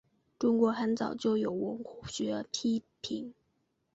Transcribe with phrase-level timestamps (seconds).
[0.39, 3.35] 中国很早就有文学批评。